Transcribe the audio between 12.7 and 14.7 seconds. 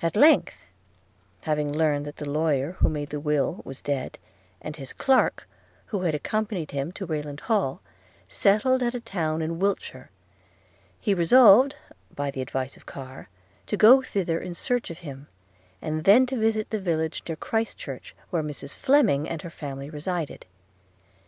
of Carr, to go thither in